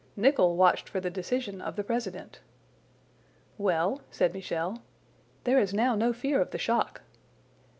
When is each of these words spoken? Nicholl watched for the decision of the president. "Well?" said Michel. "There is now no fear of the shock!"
Nicholl 0.15 0.55
watched 0.55 0.89
for 0.89 0.99
the 0.99 1.11
decision 1.11 1.61
of 1.61 1.75
the 1.75 1.83
president. 1.83 2.39
"Well?" 3.59 4.01
said 4.09 4.33
Michel. 4.33 4.81
"There 5.43 5.59
is 5.59 5.75
now 5.75 5.93
no 5.93 6.11
fear 6.11 6.41
of 6.41 6.49
the 6.49 6.57
shock!" 6.57 7.03